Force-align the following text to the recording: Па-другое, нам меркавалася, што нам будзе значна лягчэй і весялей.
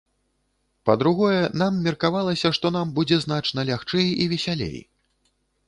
Па-другое, 0.89 1.41
нам 1.63 1.77
меркавалася, 1.89 2.51
што 2.59 2.73
нам 2.79 2.97
будзе 2.97 3.21
значна 3.27 3.69
лягчэй 3.71 4.07
і 4.25 4.31
весялей. 4.35 4.77